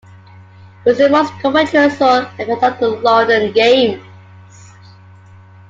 It 0.83 0.89
was 0.89 0.97
the 0.97 1.09
most 1.09 1.31
controversial 1.43 2.21
event 2.39 2.63
of 2.63 2.79
the 2.79 2.87
London 2.89 3.51
Games. 3.51 4.01